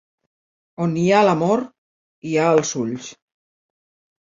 On 0.85 0.95
hi 1.01 1.03
ha 1.11 1.19
l'amor, 1.27 1.63
hi 2.29 2.33
ha 2.39 2.49
els 2.57 2.75
ulls. 2.83 3.13